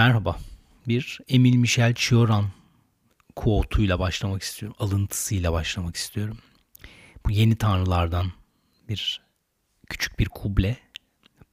[0.00, 0.38] Merhaba.
[0.88, 2.46] Bir Emil Michel Cioran
[3.36, 4.76] quote'uyla başlamak istiyorum.
[4.80, 6.38] Alıntısıyla başlamak istiyorum.
[7.26, 8.32] Bu yeni tanrılardan
[8.88, 9.20] bir
[9.88, 10.76] küçük bir kuble,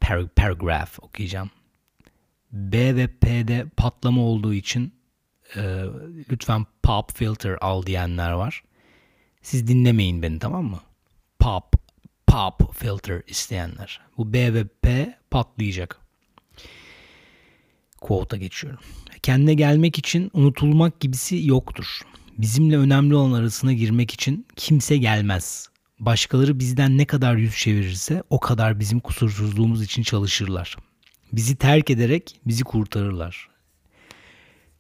[0.02, 1.52] par- paragraph okuyacağım.
[2.52, 4.94] B ve P'de patlama olduğu için
[5.56, 5.84] e,
[6.32, 8.64] lütfen pop filter al diyenler var.
[9.42, 10.82] Siz dinlemeyin beni tamam mı?
[11.40, 11.74] Pop,
[12.28, 14.02] pop filter isteyenler.
[14.18, 16.07] Bu B ve P patlayacak.
[18.02, 18.80] Quote'a geçiyorum.
[19.24, 22.02] Kendine gelmek için unutulmak gibisi yoktur.
[22.38, 25.70] Bizimle önemli olan arasına girmek için kimse gelmez.
[26.00, 30.78] Başkaları bizden ne kadar yüz çevirirse o kadar bizim kusursuzluğumuz için çalışırlar.
[31.32, 33.50] Bizi terk ederek bizi kurtarırlar.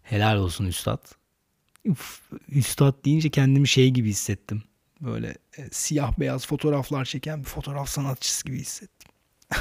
[0.04, 1.06] Helal olsun üstad.
[1.86, 4.64] Uf, üstad deyince kendimi şey gibi hissettim.
[5.02, 9.12] Böyle e, siyah beyaz fotoğraflar çeken bir fotoğraf sanatçısı gibi hissettim.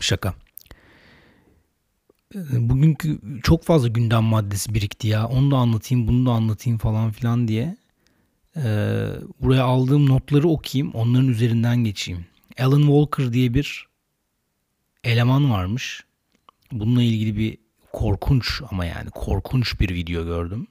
[0.00, 0.34] Şaka.
[2.52, 5.26] Bugünkü çok fazla gündem maddesi birikti ya.
[5.28, 7.76] Onu da anlatayım, bunu da anlatayım falan filan diye.
[8.56, 9.06] Ee,
[9.40, 12.26] buraya aldığım notları okuyayım, onların üzerinden geçeyim.
[12.58, 13.88] Alan Walker diye bir
[15.04, 16.04] eleman varmış.
[16.72, 17.58] Bununla ilgili bir
[17.92, 20.66] korkunç ama yani korkunç bir video gördüm.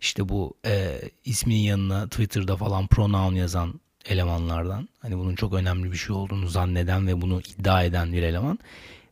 [0.00, 4.88] İşte bu e, isminin yanına Twitter'da falan pronoun yazan elemanlardan.
[4.98, 8.58] Hani bunun çok önemli bir şey olduğunu zanneden ve bunu iddia eden bir eleman.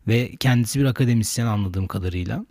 [0.08, 2.46] Ve kendisi bir akademisyen anladığım kadarıyla.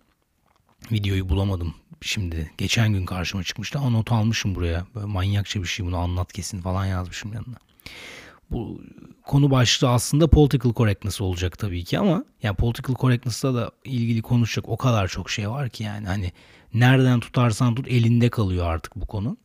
[0.91, 2.51] Videoyu bulamadım şimdi.
[2.57, 4.85] Geçen gün karşıma çıkmıştı ama not almışım buraya.
[4.95, 7.57] Böyle manyakça bir şey bunu anlat kesin falan yazmışım yanına.
[8.51, 8.81] Bu
[9.23, 14.69] konu başlığı aslında political correctness olacak tabii ki ama yani political correctness'la da ilgili konuşacak
[14.69, 16.31] o kadar çok şey var ki yani hani
[16.73, 19.37] nereden tutarsan tut elinde kalıyor artık bu konu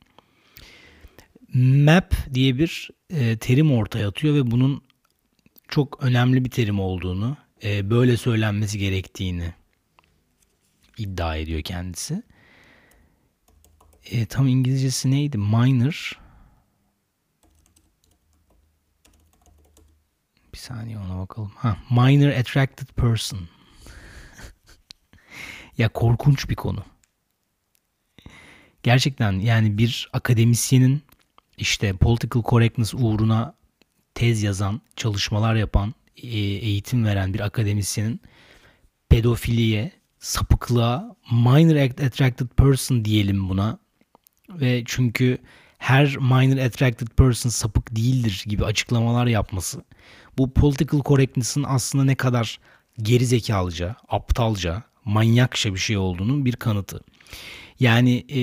[1.54, 4.82] map diye bir e, terim ortaya atıyor ve bunun
[5.68, 9.54] çok önemli bir terim olduğunu, e, böyle söylenmesi gerektiğini
[10.98, 12.22] iddia ediyor kendisi.
[14.04, 15.38] E, tam İngilizcesi neydi?
[15.38, 16.20] Minor.
[20.52, 21.52] Bir saniye ona bakalım.
[21.56, 23.40] Ha, minor attracted person.
[25.78, 26.84] ya korkunç bir konu.
[28.82, 31.02] Gerçekten yani bir akademisyenin
[31.60, 33.54] işte political correctness uğruna
[34.14, 38.20] tez yazan, çalışmalar yapan, e, eğitim veren bir akademisyenin
[39.08, 43.78] pedofiliye, sapıklığa, minor attracted person diyelim buna.
[44.50, 45.38] Ve çünkü
[45.78, 49.84] her minor attracted person sapık değildir gibi açıklamalar yapması
[50.38, 52.58] bu political correctness'ın aslında ne kadar
[53.02, 57.00] geri zekalıca, aptalca, manyakça bir şey olduğunun bir kanıtı.
[57.80, 58.40] Yani e,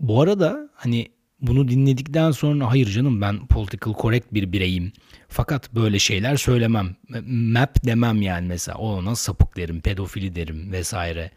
[0.00, 1.08] bu arada hani
[1.40, 4.92] bunu dinledikten sonra hayır canım ben political correct bir bireyim.
[5.28, 6.96] Fakat böyle şeyler söylemem.
[7.26, 8.78] Map demem yani mesela.
[8.78, 11.30] O ona sapık derim, pedofili derim vesaire.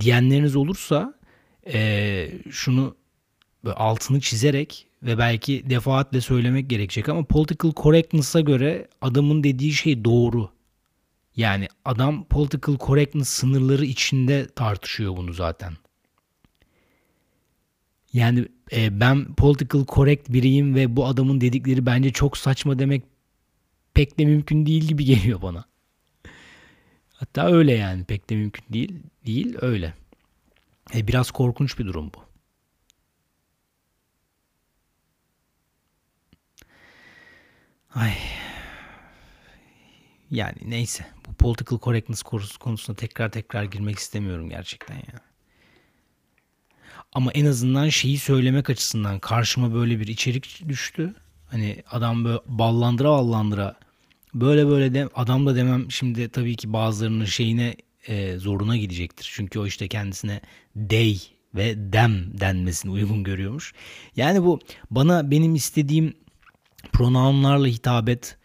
[0.00, 1.14] Diyenleriniz olursa
[1.72, 2.96] e, şunu
[3.66, 10.50] altını çizerek ve belki defaatle söylemek gerekecek ama political correctness'a göre adamın dediği şey doğru.
[11.36, 15.72] Yani adam political correctness sınırları içinde tartışıyor bunu zaten.
[18.12, 23.02] Yani e, ben political correct biriyim ve bu adamın dedikleri bence çok saçma demek
[23.94, 25.64] pek de mümkün değil gibi geliyor bana.
[27.14, 29.02] Hatta öyle yani pek de mümkün değil.
[29.26, 29.94] Değil öyle.
[30.94, 32.24] E, biraz korkunç bir durum bu.
[37.94, 38.14] Ay.
[40.30, 41.06] Yani neyse.
[41.26, 42.22] Bu political correctness
[42.60, 45.31] konusuna tekrar tekrar girmek istemiyorum gerçekten ya.
[47.12, 51.14] Ama en azından şeyi söylemek açısından karşıma böyle bir içerik düştü.
[51.50, 53.76] Hani adam böyle ballandıra ballandıra
[54.34, 57.76] böyle böyle de adam da demem şimdi tabii ki bazılarının şeyine
[58.08, 59.30] e, zoruna gidecektir.
[59.34, 60.40] Çünkü o işte kendisine
[60.88, 61.18] they
[61.54, 63.72] ve dem denmesini uygun görüyormuş.
[64.16, 64.60] Yani bu
[64.90, 66.14] bana benim istediğim
[66.92, 68.36] pronounlarla hitabet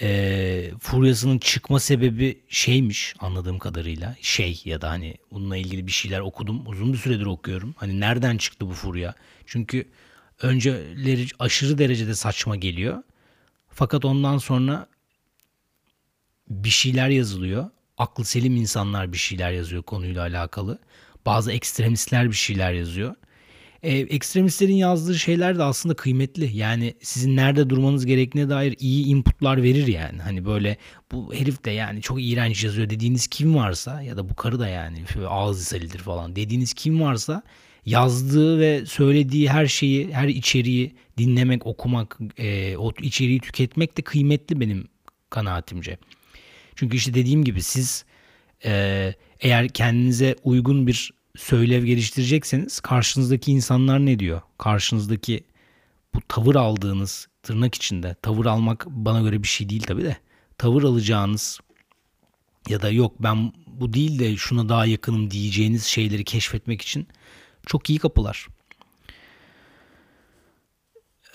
[0.00, 4.16] e, furyasının çıkma sebebi şeymiş anladığım kadarıyla.
[4.20, 6.66] Şey ya da hani bununla ilgili bir şeyler okudum.
[6.66, 7.74] Uzun bir süredir okuyorum.
[7.78, 9.14] Hani nereden çıktı bu furya?
[9.46, 9.88] Çünkü
[10.42, 13.02] önceleri aşırı derecede saçma geliyor.
[13.68, 14.86] Fakat ondan sonra
[16.48, 17.70] bir şeyler yazılıyor.
[17.98, 20.78] Aklı selim insanlar bir şeyler yazıyor konuyla alakalı.
[21.26, 23.14] Bazı ekstremistler bir şeyler yazıyor.
[23.82, 26.56] E, ekstremistlerin yazdığı şeyler de aslında kıymetli.
[26.56, 30.22] Yani sizin nerede durmanız gerektiğine dair iyi inputlar verir yani.
[30.22, 30.76] Hani böyle
[31.12, 34.68] bu herif de yani çok iğrenç yazıyor dediğiniz kim varsa ya da bu karı da
[34.68, 37.42] yani ağız iselidir falan dediğiniz kim varsa
[37.86, 44.60] yazdığı ve söylediği her şeyi, her içeriği dinlemek, okumak, e, o içeriği tüketmek de kıymetli
[44.60, 44.88] benim
[45.30, 45.98] kanaatimce.
[46.76, 48.04] Çünkü işte dediğim gibi siz
[48.64, 54.40] e, eğer kendinize uygun bir söylev geliştirecekseniz karşınızdaki insanlar ne diyor?
[54.58, 55.44] Karşınızdaki
[56.14, 60.16] bu tavır aldığınız tırnak içinde tavır almak bana göre bir şey değil tabii de
[60.58, 61.60] tavır alacağınız
[62.68, 67.08] ya da yok ben bu değil de şuna daha yakınım diyeceğiniz şeyleri keşfetmek için
[67.66, 68.48] çok iyi kapılar.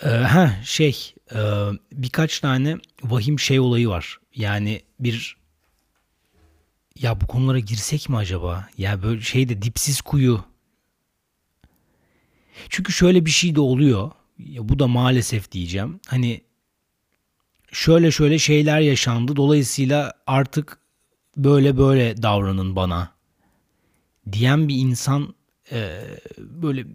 [0.02, 1.38] Ee, ha şey e,
[1.92, 4.18] birkaç tane vahim şey olayı var.
[4.34, 5.36] Yani bir
[6.98, 8.68] ya bu konulara girsek mi acaba?
[8.78, 10.44] Ya böyle şeyde dipsiz kuyu.
[12.68, 14.10] Çünkü şöyle bir şey de oluyor.
[14.38, 16.00] Ya bu da maalesef diyeceğim.
[16.06, 16.40] Hani
[17.72, 19.36] şöyle şöyle şeyler yaşandı.
[19.36, 20.78] Dolayısıyla artık
[21.36, 23.14] böyle böyle davranın bana
[24.32, 25.34] diyen bir insan
[25.72, 26.04] e,
[26.38, 26.86] böyle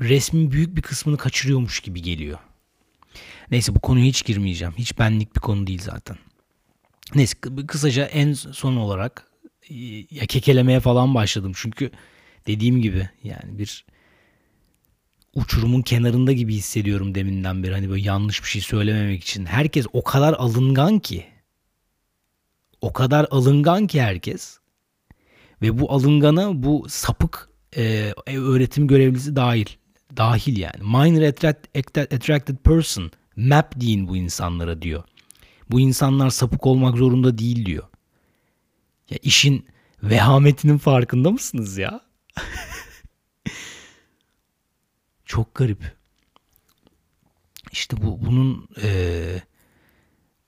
[0.00, 2.38] resmin büyük bir kısmını kaçırıyormuş gibi geliyor.
[3.50, 4.74] Neyse bu konuya hiç girmeyeceğim.
[4.78, 6.16] Hiç benlik bir konu değil zaten.
[7.14, 7.36] Neyse
[7.66, 9.26] kısaca en son olarak
[9.70, 9.74] e,
[10.10, 11.52] ya kekelemeye falan başladım.
[11.56, 11.90] Çünkü
[12.46, 13.84] dediğim gibi yani bir
[15.34, 17.72] uçurumun kenarında gibi hissediyorum deminden beri.
[17.72, 19.44] Hani böyle yanlış bir şey söylememek için.
[19.46, 21.26] Herkes o kadar alıngan ki.
[22.80, 24.58] O kadar alıngan ki herkes.
[25.62, 29.66] Ve bu alıngana bu sapık e, öğretim görevlisi dahil.
[30.16, 30.82] Dahil yani.
[30.82, 31.22] Minor
[32.12, 33.10] attracted person.
[33.36, 35.04] Map deyin bu insanlara diyor.
[35.70, 37.84] Bu insanlar sapık olmak zorunda değil diyor.
[39.10, 39.66] Ya işin
[40.02, 42.00] vehametinin farkında mısınız ya?
[45.24, 45.96] Çok garip.
[47.72, 49.42] İşte bu bunun e,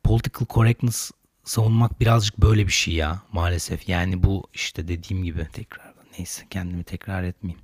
[0.05, 1.11] political correctness
[1.45, 3.89] savunmak birazcık böyle bir şey ya maalesef.
[3.89, 7.63] Yani bu işte dediğim gibi tekrar neyse kendimi tekrar etmeyeyim.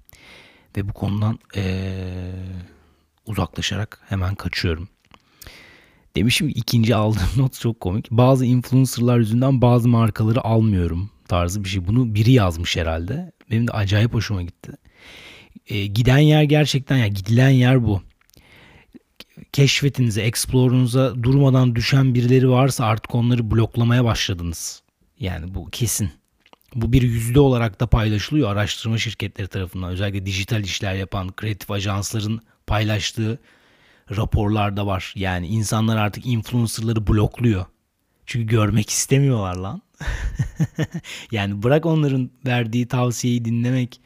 [0.76, 1.92] Ve bu konudan e,
[3.26, 4.88] uzaklaşarak hemen kaçıyorum.
[6.16, 8.10] Demişim ikinci aldığım not çok komik.
[8.10, 11.86] Bazı influencerlar yüzünden bazı markaları almıyorum tarzı bir şey.
[11.86, 13.32] Bunu biri yazmış herhalde.
[13.50, 14.72] Benim de acayip hoşuma gitti.
[15.66, 18.02] E, giden yer gerçekten ya gidilen yer bu.
[19.52, 24.82] Keşfetinize, explore'unuza durmadan düşen birileri varsa artık onları bloklamaya başladınız.
[25.20, 26.10] Yani bu kesin.
[26.74, 29.90] Bu bir yüzde olarak da paylaşılıyor araştırma şirketleri tarafından.
[29.90, 33.38] Özellikle dijital işler yapan kreatif ajansların paylaştığı
[34.16, 35.12] raporlarda var.
[35.16, 37.66] Yani insanlar artık influencerları blokluyor.
[38.26, 39.82] Çünkü görmek istemiyorlar lan.
[41.30, 44.00] yani bırak onların verdiği tavsiyeyi dinlemek,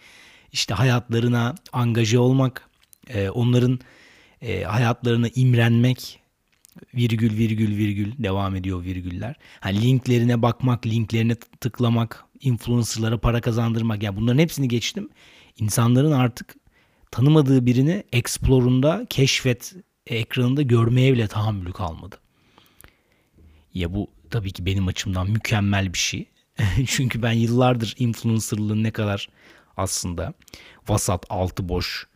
[0.53, 2.69] işte hayatlarına angaje olmak,
[3.09, 3.81] e, onların
[4.43, 6.21] e, hayatlarına imrenmek,
[6.95, 9.37] virgül virgül virgül devam ediyor virgüller.
[9.61, 14.03] Hani linklerine bakmak, linklerine tıklamak, influencerlara para kazandırmak.
[14.03, 15.09] Yani bunların hepsini geçtim.
[15.59, 16.55] İnsanların artık
[17.11, 19.75] tanımadığı birini Explore'unda keşfet
[20.07, 22.17] ekranında görmeye bile tahammülü kalmadı.
[23.75, 26.29] Ya bu tabii ki benim açımdan mükemmel bir şey.
[26.87, 29.29] Çünkü ben yıllardır influencerlığın ne kadar
[29.77, 30.35] aslında
[30.89, 32.07] vasat, altı boş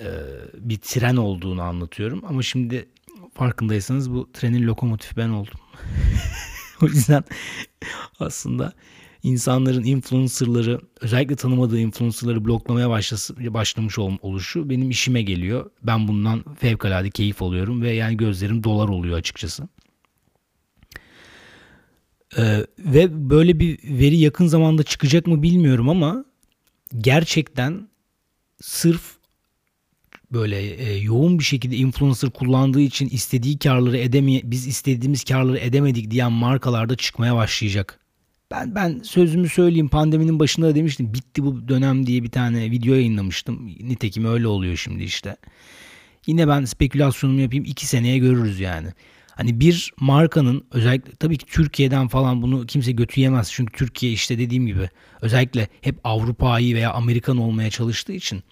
[0.00, 0.06] e,
[0.54, 2.24] bir tren olduğunu anlatıyorum.
[2.28, 2.88] Ama şimdi
[3.34, 5.60] farkındaysanız bu trenin lokomotifi ben oldum.
[6.82, 7.24] o yüzden
[8.20, 8.72] aslında
[9.28, 12.90] insanların influencerları özellikle tanımadığı influencerları bloklamaya
[13.54, 15.70] başlamış ol, oluşu benim işime geliyor.
[15.82, 19.68] Ben bundan fevkalade keyif alıyorum ve yani gözlerim dolar oluyor açıkçası.
[22.38, 26.24] Ee, ve böyle bir veri yakın zamanda çıkacak mı bilmiyorum ama
[26.98, 27.88] gerçekten
[28.60, 29.18] sırf
[30.32, 36.10] böyle e, yoğun bir şekilde influencer kullandığı için istediği karları edemeye biz istediğimiz karları edemedik
[36.10, 38.00] diyen markalarda çıkmaya başlayacak.
[38.50, 42.94] Ben ben sözümü söyleyeyim pandeminin başında da demiştim bitti bu dönem diye bir tane video
[42.94, 43.66] yayınlamıştım.
[43.66, 45.36] Nitekim öyle oluyor şimdi işte.
[46.26, 48.88] Yine ben spekülasyonumu yapayım iki seneye görürüz yani.
[49.30, 53.50] Hani bir markanın özellikle tabii ki Türkiye'den falan bunu kimse götüyemez.
[53.52, 54.90] Çünkü Türkiye işte dediğim gibi
[55.22, 58.42] özellikle hep Avrupa'yı veya Amerikan olmaya çalıştığı için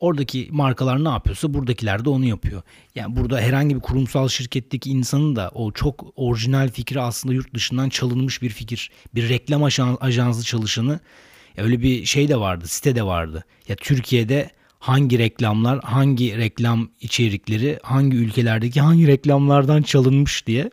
[0.00, 2.62] Oradaki markalar ne yapıyorsa buradakiler de onu yapıyor.
[2.94, 7.88] Yani burada herhangi bir kurumsal şirketteki insanın da o çok orijinal fikri aslında yurt dışından
[7.88, 8.90] çalınmış bir fikir.
[9.14, 9.64] Bir reklam
[10.00, 11.00] ajansı çalışanı
[11.56, 13.44] öyle bir şey de vardı, site de vardı.
[13.68, 20.70] Ya Türkiye'de hangi reklamlar, hangi reklam içerikleri, hangi ülkelerdeki hangi reklamlardan çalınmış diye.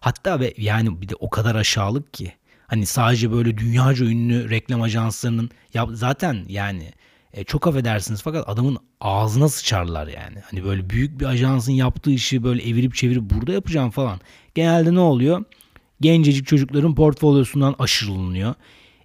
[0.00, 2.32] Hatta ve yani bir de o kadar aşağılık ki.
[2.66, 6.92] Hani sadece böyle dünyaca ünlü reklam ajanslarının ya zaten yani
[7.36, 10.38] e, çok affedersiniz fakat adamın ağzına sıçarlar yani.
[10.50, 14.20] Hani böyle büyük bir ajansın yaptığı işi böyle evirip çevirip burada yapacağım falan.
[14.54, 15.44] Genelde ne oluyor?
[16.00, 18.54] Gencecik çocukların portfolyosundan aşırılınıyor.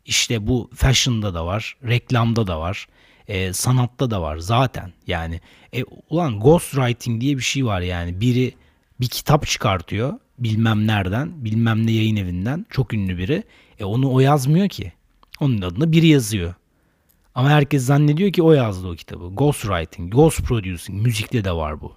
[0.06, 2.88] İşte bu fashion'da da var, reklamda da var.
[3.28, 4.94] E, sanatta da var zaten.
[5.08, 5.42] Yani
[5.74, 8.22] e, ulan ghostwriting diye bir şey var yani.
[8.22, 8.54] Biri
[9.00, 13.44] bir kitap çıkartıyor bilmem nereden, bilmem ne yayın evinden çok ünlü biri.
[13.80, 14.94] E onu o yazmıyor ki.
[15.40, 16.54] Onun adına biri yazıyor.
[17.36, 19.28] Ama herkes zannediyor ki o yazdı o kitabı.
[19.28, 21.94] Ghostwriting, ghost producing, müzikte de var bu.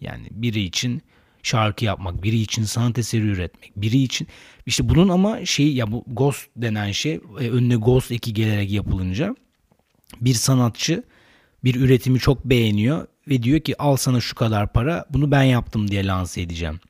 [0.00, 1.02] Yani biri için
[1.42, 4.28] şarkı yapmak, biri için sanat eseri üretmek, biri için
[4.66, 9.36] işte bunun ama şey ya bu ghost denen şey e, önüne ghost eki gelerek yapılınca
[10.20, 11.02] bir sanatçı
[11.64, 15.90] bir üretimi çok beğeniyor ve diyor ki al sana şu kadar para bunu ben yaptım
[15.90, 16.80] diye lanse edeceğim.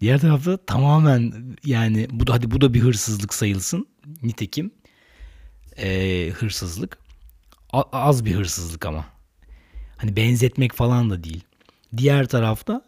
[0.00, 1.32] Diğer tarafta tamamen
[1.64, 3.86] yani bu da hadi bu da bir hırsızlık sayılsın.
[4.22, 4.70] Nitekim
[5.78, 7.01] e, hırsızlık.
[7.72, 9.04] Az bir hırsızlık ama.
[9.96, 11.44] Hani benzetmek falan da değil.
[11.96, 12.82] Diğer tarafta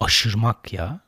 [0.00, 1.00] aşırmak ya.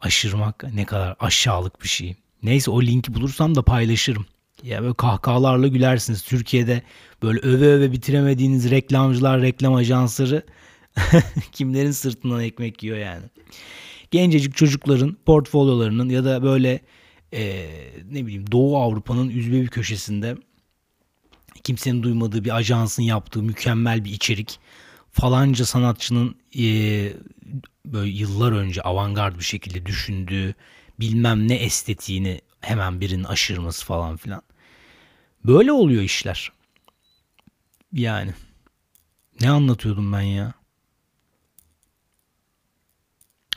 [0.00, 2.16] Aşırmak ne kadar aşağılık bir şey.
[2.42, 4.26] Neyse o linki bulursam da paylaşırım.
[4.62, 6.22] Ya böyle kahkahalarla gülersiniz.
[6.22, 6.82] Türkiye'de
[7.22, 10.42] böyle öve öve bitiremediğiniz reklamcılar, reklam ajansları
[11.52, 13.24] kimlerin sırtından ekmek yiyor yani.
[14.10, 16.80] Gencecik çocukların portfolyolarının ya da böyle
[17.32, 17.66] e,
[18.10, 20.36] ne bileyim Doğu Avrupa'nın üzbe bir köşesinde
[21.64, 24.58] kimsenin duymadığı bir ajansın yaptığı mükemmel bir içerik
[25.12, 26.62] falanca sanatçının e,
[27.86, 30.54] böyle yıllar önce avantgard bir şekilde düşündüğü
[31.00, 34.42] bilmem ne estetiğini hemen birinin aşırması falan filan.
[35.44, 36.52] Böyle oluyor işler.
[37.92, 38.34] Yani
[39.40, 40.54] ne anlatıyordum ben ya?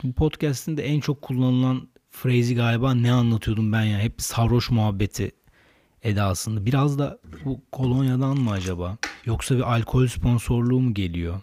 [0.02, 3.98] Bu podcast'in de en çok kullanılan frezi galiba ne anlatıyordum ben ya?
[3.98, 5.32] Hep sarhoş muhabbeti
[6.04, 6.66] edasında.
[6.66, 8.96] Biraz da bu kolonyadan mı acaba?
[9.24, 11.40] Yoksa bir alkol sponsorluğu mu geliyor?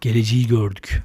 [0.00, 1.02] Geleceği gördük.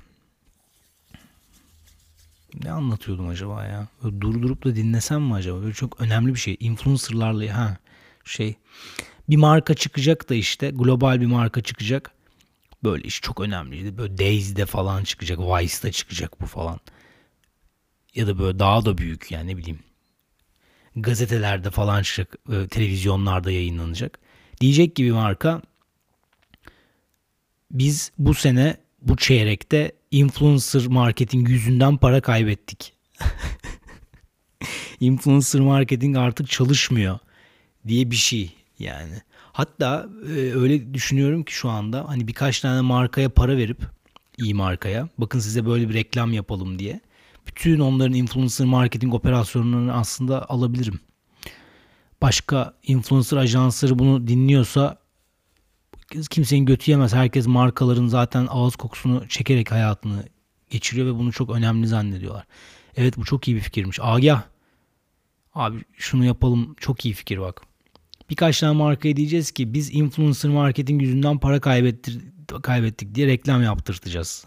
[2.63, 3.87] Ne anlatıyordum acaba ya?
[4.03, 5.61] Böyle durdurup da dinlesem mi acaba?
[5.61, 6.57] Böyle çok önemli bir şey.
[6.59, 7.77] Influencerlarla ha
[8.25, 8.55] şey
[9.29, 12.11] bir marka çıkacak da işte global bir marka çıkacak.
[12.83, 13.97] Böyle iş çok önemli.
[13.97, 15.39] Böyle Daisy'de falan çıkacak.
[15.39, 16.79] Vice'da çıkacak bu falan.
[18.15, 19.79] Ya da böyle daha da büyük yani ne bileyim.
[20.95, 22.37] Gazetelerde falan çıkacak.
[22.51, 24.19] E, televizyonlarda yayınlanacak.
[24.61, 25.61] Diyecek gibi marka
[27.71, 32.93] biz bu sene bu çeyrekte influencer marketing yüzünden para kaybettik.
[34.99, 37.19] influencer marketing artık çalışmıyor
[37.87, 39.21] diye bir şey yani.
[39.53, 43.77] Hatta e, öyle düşünüyorum ki şu anda hani birkaç tane markaya para verip
[44.37, 46.99] iyi markaya bakın size böyle bir reklam yapalım diye
[47.47, 50.99] bütün onların influencer marketing operasyonlarını aslında alabilirim.
[52.21, 54.97] Başka influencer ajansları bunu dinliyorsa
[56.29, 57.13] kimsenin götü yemez.
[57.13, 60.23] Herkes markaların zaten ağız kokusunu çekerek hayatını
[60.69, 62.45] geçiriyor ve bunu çok önemli zannediyorlar.
[62.97, 63.99] Evet bu çok iyi bir fikirmiş.
[64.01, 64.43] Agah.
[65.53, 67.61] Abi şunu yapalım çok iyi fikir bak.
[68.29, 72.21] Birkaç tane markaya diyeceğiz ki biz influencer marketing yüzünden para kaybettir,
[72.63, 74.45] kaybettik diye reklam yaptırtacağız.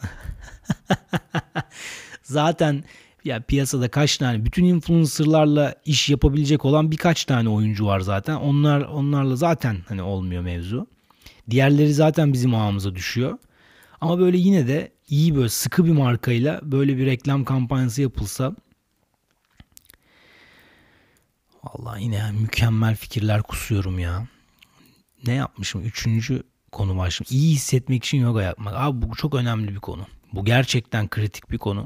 [2.26, 2.84] Zaten
[3.24, 8.34] ya piyasada kaç tane bütün influencerlarla iş yapabilecek olan birkaç tane oyuncu var zaten.
[8.36, 10.86] Onlar onlarla zaten hani olmuyor mevzu.
[11.50, 13.38] Diğerleri zaten bizim ağımıza düşüyor.
[14.00, 18.54] Ama böyle yine de iyi böyle sıkı bir markayla böyle bir reklam kampanyası yapılsa
[21.62, 24.26] Allah yine mükemmel fikirler kusuyorum ya.
[25.26, 25.82] Ne yapmışım?
[25.82, 26.42] Üçüncü
[26.72, 27.26] konu başım.
[27.30, 28.74] İyi hissetmek için yoga yapmak.
[28.76, 30.06] Abi bu çok önemli bir konu.
[30.32, 31.84] Bu gerçekten kritik bir konu.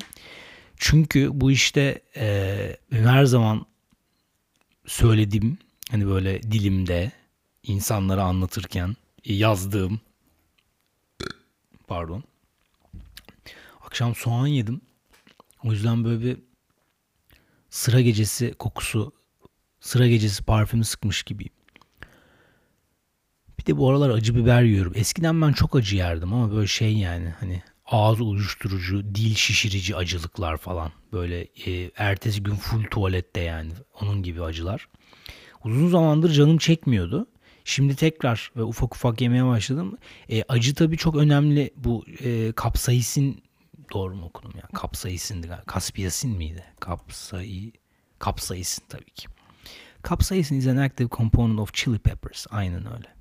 [0.77, 3.67] Çünkü bu işte e, her zaman
[4.87, 5.59] söylediğim
[5.91, 7.13] hani böyle dilimde
[7.63, 10.01] insanlara anlatırken yazdığım
[11.87, 12.25] pardon
[13.91, 14.81] akşam soğan yedim.
[15.65, 16.37] O yüzden böyle bir
[17.71, 19.13] sıra gecesi kokusu,
[19.81, 21.47] sıra gecesi parfümü sıkmış gibi.
[23.59, 24.93] Bir de bu aralar acı biber yiyorum.
[24.97, 30.57] Eskiden ben çok acı yerdim ama böyle şey yani hani ağız uyuşturucu, dil şişirici acılıklar
[30.57, 30.93] falan.
[31.13, 34.89] Böyle e, ertesi gün full tuvalette yani onun gibi acılar.
[35.65, 37.27] Uzun zamandır canım çekmiyordu.
[37.65, 39.99] Şimdi tekrar ve ufak ufak yemeye başladım.
[40.29, 41.71] E, acı tabii çok önemli.
[41.77, 43.43] Bu e, kapsaisin
[43.93, 44.63] doğru mu okudum ya?
[44.75, 45.65] Kapsaisindi galiba.
[45.65, 46.65] Kaspiyasin miydi?
[46.81, 47.73] Kapsai
[48.19, 49.29] kapsaisin tabii ki.
[50.09, 52.47] Capsaicin is an active component of chili peppers.
[52.51, 53.15] Aynen öyle.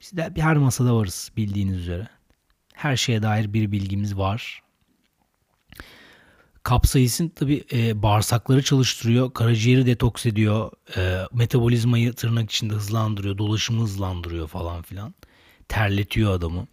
[0.00, 2.08] Biz de her masada varız bildiğiniz üzere.
[2.72, 4.62] Her şeye dair bir bilgimiz var.
[6.62, 14.48] Kapsaisin tabi e, bağırsakları çalıştırıyor, karaciğeri detoks ediyor, e, metabolizmayı tırnak içinde hızlandırıyor, dolaşımı hızlandırıyor
[14.48, 15.14] falan filan.
[15.68, 16.66] Terletiyor adamı.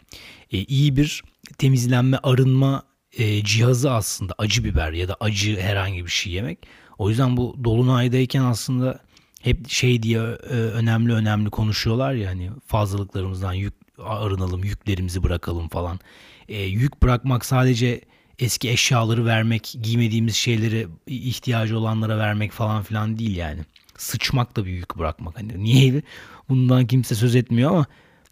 [0.52, 1.22] E, iyi bir
[1.58, 2.82] temizlenme, arınma
[3.18, 6.58] e, cihazı aslında acı biber ya da acı herhangi bir şey yemek.
[6.98, 9.00] O yüzden bu dolunaydayken aslında
[9.40, 16.00] hep şey diye e, önemli önemli konuşuyorlar ya hani fazlalıklarımızdan yük arınalım, yüklerimizi bırakalım falan.
[16.48, 18.00] E, yük bırakmak sadece
[18.38, 23.60] eski eşyaları vermek, giymediğimiz şeyleri ihtiyacı olanlara vermek falan filan değil yani.
[23.96, 25.38] Sıçmak da bir yük bırakmak.
[25.38, 26.02] Hani niye
[26.48, 27.86] bundan kimse söz etmiyor ama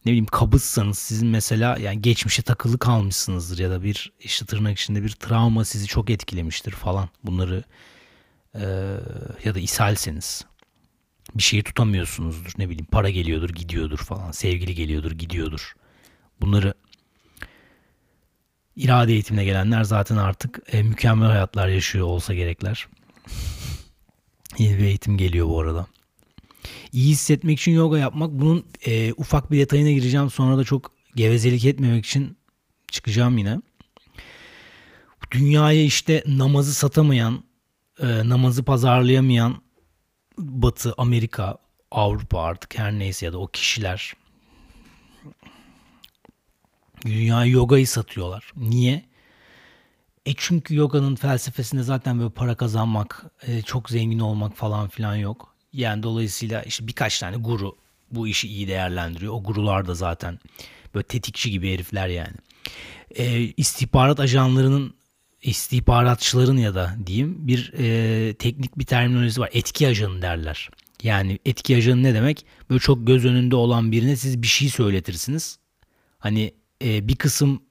[0.06, 5.02] ne bileyim kabızsanız sizin mesela yani geçmişe takılı kalmışsınızdır ya da bir işte tırnak içinde
[5.02, 7.08] bir travma sizi çok etkilemiştir falan.
[7.24, 7.64] Bunları
[8.54, 8.64] e,
[9.44, 10.44] ya da ishalseniz
[11.34, 12.52] bir şeyi tutamıyorsunuzdur.
[12.58, 14.30] Ne bileyim para geliyordur gidiyordur falan.
[14.30, 15.74] Sevgili geliyordur gidiyordur.
[16.40, 16.74] Bunları
[18.76, 22.88] irade eğitimine gelenler zaten artık e, mükemmel hayatlar yaşıyor olsa gerekler.
[24.58, 25.86] Yeni bir eğitim geliyor bu arada.
[26.92, 28.30] İyi hissetmek için yoga yapmak.
[28.30, 30.30] Bunun e, ufak bir detayına gireceğim.
[30.30, 32.36] Sonra da çok gevezelik etmemek için
[32.88, 33.60] çıkacağım yine.
[35.30, 37.44] Dünyaya işte namazı satamayan,
[38.00, 39.62] e, namazı pazarlayamayan
[40.38, 41.58] Batı, Amerika,
[41.90, 44.12] Avrupa artık her neyse ya da o kişiler
[47.06, 48.52] dünya yogayı satıyorlar.
[48.56, 49.04] Niye?
[50.26, 55.54] E çünkü yoganın felsefesinde zaten böyle para kazanmak, e, çok zengin olmak falan filan yok.
[55.72, 57.76] Yani dolayısıyla işte birkaç tane guru
[58.10, 59.32] bu işi iyi değerlendiriyor.
[59.32, 60.38] O gurular da zaten
[60.94, 62.36] böyle tetikçi gibi herifler yani.
[63.10, 64.94] E, istihbarat ajanlarının
[65.42, 69.50] istihbaratçıların ya da diyeyim bir e, teknik bir terminolojisi var.
[69.52, 70.70] Etki ajanı derler.
[71.02, 72.46] Yani etki ajanı ne demek?
[72.70, 75.58] Böyle çok göz önünde olan birine siz bir şey söyletirsiniz.
[76.18, 76.54] Hani
[76.84, 77.62] e, bir kısım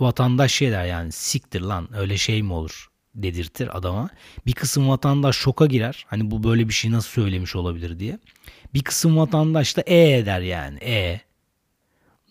[0.00, 4.10] vatandaş şey der yani siktir lan öyle şey mi olur dedirtir adama.
[4.46, 6.04] Bir kısım vatandaş şoka girer.
[6.08, 8.18] Hani bu böyle bir şey nasıl söylemiş olabilir diye.
[8.74, 10.78] Bir kısım vatandaş da e der yani.
[10.84, 11.20] E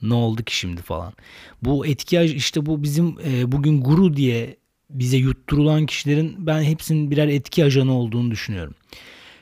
[0.03, 1.13] ne oldu ki şimdi falan.
[1.61, 4.57] Bu etki işte bu bizim e, bugün guru diye
[4.89, 8.75] bize yutturulan kişilerin ben hepsinin birer etki ajanı olduğunu düşünüyorum.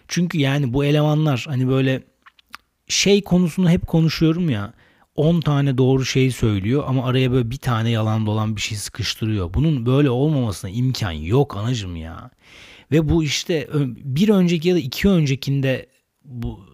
[0.08, 2.04] Çünkü yani bu elemanlar hani böyle
[2.88, 4.74] şey konusunu hep konuşuyorum ya.
[5.15, 9.54] 10 tane doğru şey söylüyor ama araya böyle bir tane yalan dolan bir şey sıkıştırıyor.
[9.54, 12.32] Bunun böyle olmamasına imkan yok anacım ya.
[12.91, 15.88] Ve bu işte bir önceki ya da iki öncekinde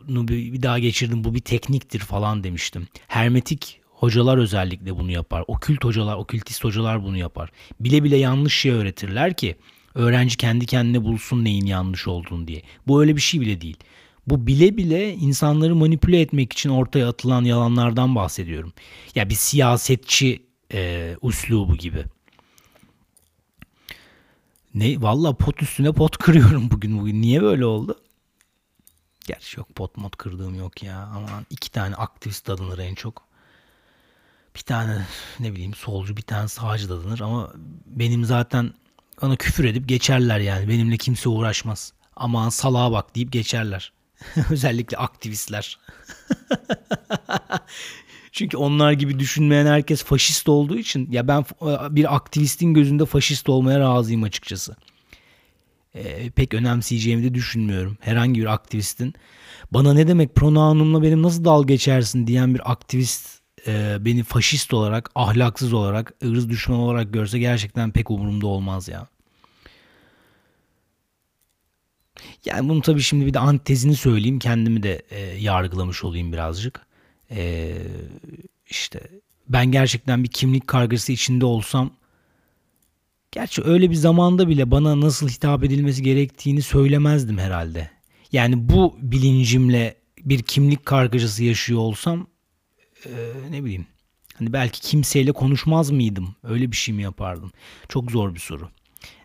[0.08, 2.88] bunu bir daha geçirdim bu bir tekniktir falan demiştim.
[3.08, 5.44] Hermetik hocalar özellikle bunu yapar.
[5.48, 7.52] Okült hocalar, okültist hocalar bunu yapar.
[7.80, 9.56] Bile bile yanlış şey öğretirler ki
[9.96, 12.62] öğrenci kendi kendine bulsun neyin yanlış olduğunu diye.
[12.88, 13.78] Bu öyle bir şey bile değil.
[14.28, 18.74] Bu bile bile insanları manipüle etmek için ortaya atılan yalanlardan bahsediyorum.
[19.16, 20.44] Ya bir siyasetçi
[20.74, 22.04] e, uslubu gibi.
[24.76, 27.22] Ne valla pot üstüne pot kırıyorum bugün bugün.
[27.22, 27.96] Niye böyle oldu?
[29.28, 30.98] Gerçi yok pot mod kırdığım yok ya.
[30.98, 33.28] Ama iki tane aktivist adınır en çok.
[34.56, 35.06] Bir tane
[35.40, 37.54] ne bileyim solcu bir tane sağcı dadanır ama
[37.86, 38.74] benim zaten
[39.22, 40.70] bana küfür edip geçerler yani.
[40.70, 41.94] Benimle kimse uğraşmaz.
[42.16, 43.94] Aman salağa bak deyip geçerler.
[44.50, 45.80] Özellikle aktivistler.
[48.32, 51.46] Çünkü onlar gibi düşünmeyen herkes faşist olduğu için ya ben
[51.96, 54.76] bir aktivistin gözünde faşist olmaya razıyım açıkçası.
[55.98, 57.98] Ee, pek önemseyeceğimi de düşünmüyorum.
[58.02, 59.14] Herhangi bir aktivistin
[59.72, 65.12] bana ne demek pronounumla benim nasıl dal geçersin diyen bir aktivist e, beni faşist olarak,
[65.16, 69.08] ahlaksız olarak, ırz düşman olarak görse gerçekten pek umurumda olmaz ya.
[72.46, 74.40] Yani bunu tabii şimdi bir de antitezini söyleyeyim.
[74.40, 76.82] Kendimi de e, yargılamış olayım birazcık.
[77.32, 77.74] E,
[78.70, 79.02] işte
[79.50, 81.92] ben gerçekten bir kimlik kargısı içinde olsam
[83.32, 87.92] gerçi öyle bir zamanda bile bana nasıl hitap edilmesi gerektiğini söylemezdim herhalde.
[88.32, 92.28] Yani bu bilincimle bir kimlik kargıcısı yaşıyor olsam
[93.06, 93.12] e,
[93.52, 93.86] ne bileyim
[94.34, 96.36] hani belki kimseyle konuşmaz mıydım?
[96.44, 97.52] Öyle bir şey mi yapardım?
[97.90, 98.70] Çok zor bir soru.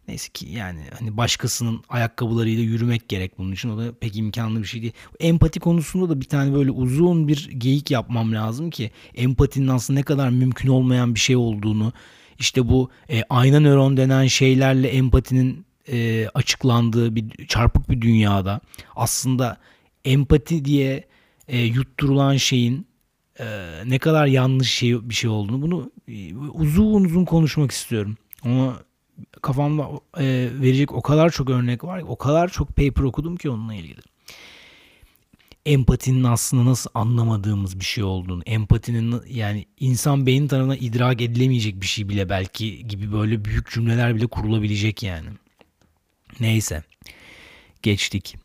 [0.08, 3.70] Neyse ki yani hani başkasının ayakkabılarıyla yürümek gerek bunun için.
[3.70, 4.92] O da pek imkanlı bir şey değil.
[5.20, 10.04] Empati konusunda da bir tane böyle uzun bir geyik yapmam lazım ki empatinin aslında ne
[10.04, 11.92] kadar mümkün olmayan bir şey olduğunu
[12.38, 18.60] işte bu e, ayna nöron denen şeylerle empatinin e, açıklandığı bir çarpık bir dünyada
[18.96, 19.56] aslında
[20.04, 21.04] empati diye
[21.48, 22.86] e, yutturulan şeyin
[23.40, 28.16] e, ne kadar yanlış şey bir şey olduğunu bunu e, uzun uzun konuşmak istiyorum.
[28.42, 28.76] Ama
[29.42, 33.74] kafamda e, verecek o kadar çok örnek var, o kadar çok paper okudum ki onunla
[33.74, 34.00] ilgili.
[35.66, 41.86] Empatinin aslında nasıl anlamadığımız bir şey olduğunu, empatinin yani insan beyni tarafından idrak edilemeyecek bir
[41.86, 45.28] şey bile belki gibi böyle büyük cümleler bile kurulabilecek yani.
[46.40, 46.82] Neyse.
[47.82, 48.36] Geçtik.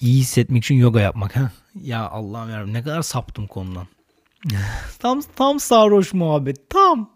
[0.00, 1.52] İyi hissetmek için yoga yapmak ha.
[1.80, 3.86] Ya Allah'ım yarabbim ne kadar saptım konudan.
[4.98, 6.70] tam tam sarhoş muhabbet.
[6.70, 7.10] Tam.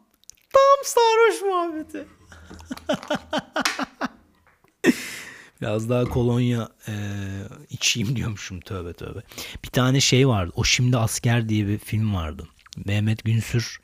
[0.53, 2.07] Tam sarhoş muhabbeti.
[5.61, 6.93] Biraz daha kolonya e,
[7.71, 9.19] içeyim diyormuşum tövbe tövbe.
[9.65, 10.53] Bir tane şey vardı.
[10.57, 12.49] O Şimdi Asker diye bir film vardı.
[12.85, 13.81] Mehmet Günsür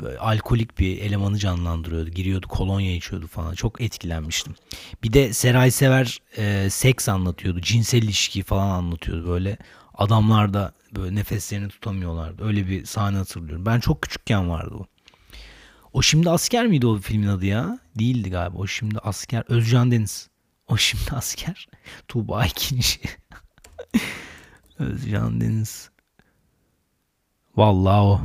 [0.00, 2.10] böyle alkolik bir elemanı canlandırıyordu.
[2.10, 3.54] Giriyordu kolonya içiyordu falan.
[3.54, 4.54] Çok etkilenmiştim.
[5.02, 7.60] Bir de Seray Sever e, seks anlatıyordu.
[7.60, 9.28] Cinsel ilişki falan anlatıyordu.
[9.28, 9.58] Böyle
[9.94, 12.44] adamlar da böyle nefeslerini tutamıyorlardı.
[12.44, 13.66] Öyle bir sahne hatırlıyorum.
[13.66, 14.86] Ben çok küçükken vardı o.
[15.92, 17.78] O şimdi asker miydi o filmin adı ya?
[17.98, 18.58] Değildi galiba.
[18.58, 19.44] O şimdi asker.
[19.48, 20.28] Özcan Deniz.
[20.68, 21.68] O şimdi asker.
[22.08, 23.00] Tuğba ikinci.
[24.78, 25.90] Özcan Deniz.
[27.56, 28.20] Vallahi o.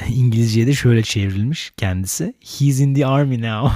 [0.08, 2.34] İngilizce'de şöyle çevrilmiş kendisi.
[2.40, 3.72] He's in the army now.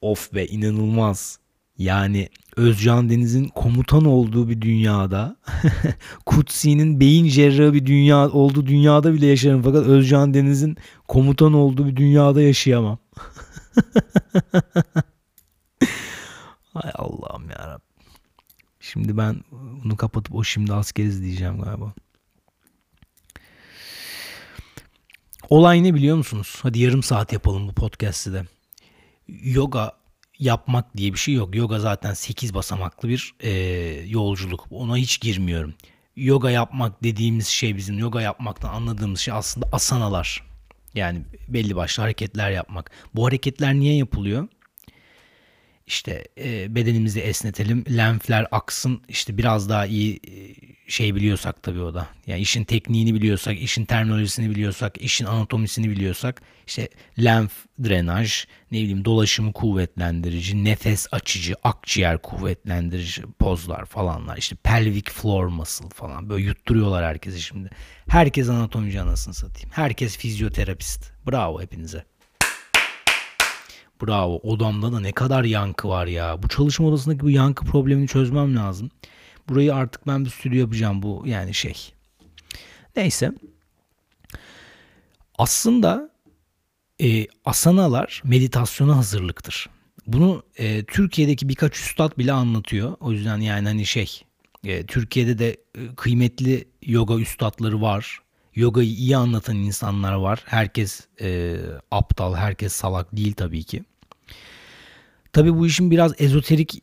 [0.00, 1.38] of be inanılmaz.
[1.78, 5.36] Yani Özcan Deniz'in komutan olduğu bir dünyada
[6.26, 10.76] Kutsi'nin beyin cerrahı bir dünya olduğu dünyada bile yaşarım fakat Özcan Deniz'in
[11.08, 12.98] komutan olduğu bir dünyada yaşayamam.
[16.72, 17.78] Hay Allah'ım ya
[18.80, 19.44] Şimdi ben
[19.84, 21.94] bunu kapatıp o şimdi askeriz diyeceğim galiba.
[25.50, 26.58] Olay ne biliyor musunuz?
[26.62, 28.44] Hadi yarım saat yapalım bu podcast'ı da.
[29.28, 30.03] Yoga
[30.38, 31.54] yapmak diye bir şey yok.
[31.54, 33.50] Yoga zaten 8 basamaklı bir e,
[34.08, 34.66] yolculuk.
[34.70, 35.74] Ona hiç girmiyorum.
[36.16, 40.42] Yoga yapmak dediğimiz şey bizim yoga yapmaktan anladığımız şey aslında asanalar.
[40.94, 42.90] Yani belli başlı hareketler yapmak.
[43.14, 44.48] Bu hareketler niye yapılıyor?
[45.86, 50.54] İşte e, bedenimizi esnetelim, lenfler aksın, işte biraz daha iyi e,
[50.90, 52.08] şey biliyorsak tabii o da.
[52.26, 56.88] Yani işin tekniğini biliyorsak, işin terminolojisini biliyorsak, işin anatomisini biliyorsak işte
[57.24, 57.52] lenf
[57.84, 64.36] drenaj, ne bileyim dolaşımı kuvvetlendirici, nefes açıcı, akciğer kuvvetlendirici pozlar falanlar.
[64.36, 67.70] işte pelvic floor muscle falan böyle yutturuyorlar herkese şimdi.
[68.08, 69.70] Herkes anatomici anasını satayım.
[69.72, 71.12] Herkes fizyoterapist.
[71.26, 72.04] Bravo hepinize.
[74.02, 74.40] Bravo.
[74.42, 76.42] Odamda da ne kadar yankı var ya.
[76.42, 78.90] Bu çalışma odasındaki bu yankı problemini çözmem lazım.
[79.48, 81.92] Burayı artık ben bir stüdyo yapacağım bu yani şey.
[82.96, 83.32] Neyse.
[85.38, 86.10] Aslında
[87.02, 89.68] e, asanalar meditasyona hazırlıktır.
[90.06, 92.96] Bunu e, Türkiye'deki birkaç üstad bile anlatıyor.
[93.00, 94.22] O yüzden yani hani şey
[94.64, 98.18] e, Türkiye'de de e, kıymetli yoga üstadları var.
[98.54, 100.42] Yogayı iyi anlatan insanlar var.
[100.46, 101.56] Herkes e,
[101.90, 103.84] aptal, herkes salak değil tabii ki.
[105.32, 106.82] Tabii bu işin biraz ezoterik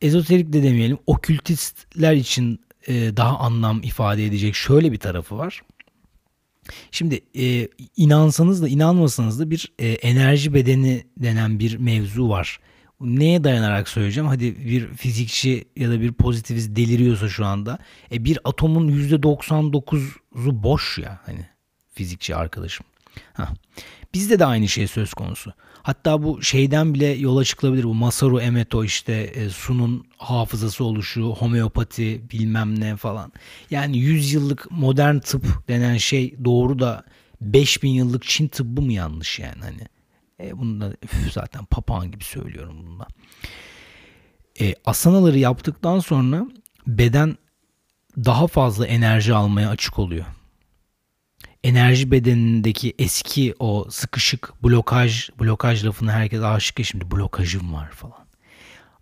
[0.00, 5.62] ezoterik de demeyelim okültistler için e, daha anlam ifade edecek şöyle bir tarafı var.
[6.90, 12.60] Şimdi e, inansanız da inanmasanız da bir e, enerji bedeni denen bir mevzu var.
[13.00, 14.28] Neye dayanarak söyleyeceğim?
[14.28, 17.78] Hadi bir fizikçi ya da bir pozitivist deliriyorsa şu anda.
[18.12, 20.00] E, bir atomun %99'u
[20.34, 21.46] boş ya hani
[21.94, 22.86] fizikçi arkadaşım.
[23.34, 23.46] Heh.
[24.14, 25.52] Bizde de aynı şey söz konusu.
[25.82, 27.84] Hatta bu şeyden bile yola çıkılabilir.
[27.84, 33.32] Bu Masaru Emoto işte e, Su'nun hafızası oluşu, homeopati bilmem ne falan.
[33.70, 37.04] Yani 100 yıllık modern tıp denen şey doğru da
[37.40, 39.88] 5000 yıllık Çin tıbbı mı yanlış yani hani.
[40.40, 43.06] E, bunu da üf, zaten papağan gibi söylüyorum bunda.
[44.60, 46.46] E, asanaları yaptıktan sonra
[46.86, 47.36] beden
[48.16, 50.26] daha fazla enerji almaya açık oluyor
[51.64, 58.24] enerji bedenindeki eski o sıkışık blokaj blokaj lafını herkes aşık ya şimdi blokajım var falan.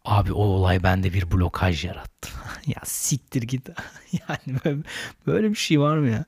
[0.05, 2.29] Abi o olay bende bir blokaj yarattı.
[2.67, 3.69] ya siktir git.
[4.29, 4.59] yani
[5.27, 6.25] böyle, bir şey var mı ya?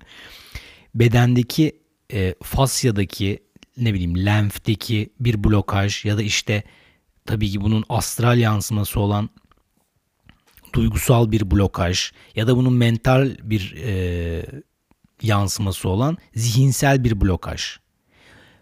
[0.95, 1.81] Bedendeki
[2.13, 3.43] e, fasyadaki
[3.77, 6.63] ne bileyim lenfteki bir blokaj ya da işte
[7.27, 9.31] tabii ki bunun astral yansıması olan
[10.75, 14.47] duygusal bir blokaj ya da bunun mental bir e,
[15.23, 17.63] yansıması olan zihinsel bir blokaj.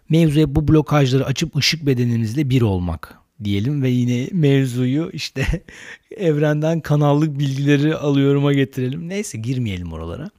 [0.09, 5.45] Mevzuya bu blokajları açıp ışık bedenimizle bir olmak diyelim ve yine mevzuyu işte
[6.17, 9.09] evrenden kanallık bilgileri alıyorum'a getirelim.
[9.09, 10.29] Neyse girmeyelim oralara.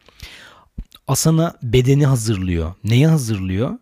[1.08, 2.74] Asana bedeni hazırlıyor.
[2.84, 3.78] Neyi hazırlıyor?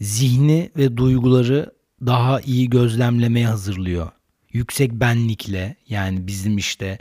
[0.00, 1.72] Zihni ve duyguları
[2.06, 4.10] daha iyi gözlemlemeye hazırlıyor.
[4.56, 6.98] Yüksek benlikle yani bizim işte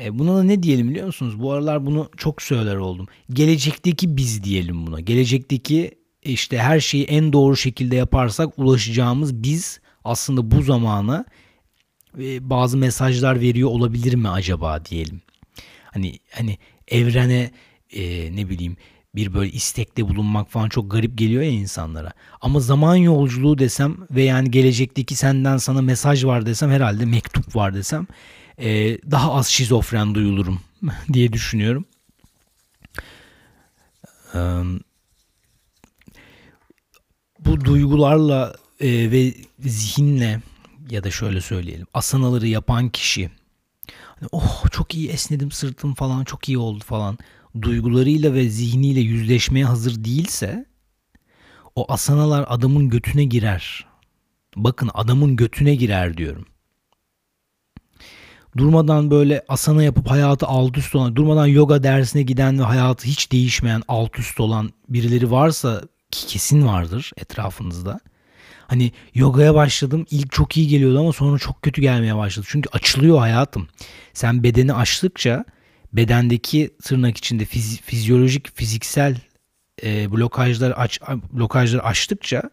[0.00, 1.40] e, buna da ne diyelim biliyor musunuz?
[1.40, 3.06] Bu aralar bunu çok söyler oldum.
[3.30, 5.00] Gelecekteki biz diyelim buna.
[5.00, 5.90] Gelecekteki
[6.22, 11.24] işte her şeyi en doğru şekilde yaparsak ulaşacağımız biz aslında bu zamana
[12.18, 15.20] e, bazı mesajlar veriyor olabilir mi acaba diyelim.
[15.84, 16.58] Hani hani
[16.88, 17.50] evrene
[17.90, 18.76] e, ne bileyim
[19.14, 22.12] bir böyle istekte bulunmak falan çok garip geliyor ya insanlara.
[22.40, 27.74] Ama zaman yolculuğu desem ve yani gelecekteki senden sana mesaj var desem herhalde mektup var
[27.74, 28.06] desem
[28.58, 30.60] e, daha az şizofren duyulurum
[31.12, 31.84] diye düşünüyorum.
[37.38, 40.40] bu duygularla e, ve zihinle
[40.90, 43.30] ya da şöyle söyleyelim asanaları yapan kişi
[44.04, 47.18] hani, oh çok iyi esnedim sırtım falan çok iyi oldu falan
[47.62, 50.66] duygularıyla ve zihniyle yüzleşmeye hazır değilse
[51.74, 53.86] o asanalar adamın götüne girer.
[54.56, 56.46] Bakın adamın götüne girer diyorum.
[58.56, 63.32] Durmadan böyle asana yapıp hayatı alt üst olan, durmadan yoga dersine giden ve hayatı hiç
[63.32, 68.00] değişmeyen alt üst olan birileri varsa ki kesin vardır etrafınızda.
[68.66, 72.46] Hani yogaya başladım ilk çok iyi geliyordu ama sonra çok kötü gelmeye başladı.
[72.50, 73.68] Çünkü açılıyor hayatım.
[74.12, 75.44] Sen bedeni açtıkça
[75.92, 79.16] bedendeki tırnak içinde fiz, fizyolojik fiziksel
[79.82, 81.00] e, blokajlar aç
[81.32, 82.50] blokajları açtıkça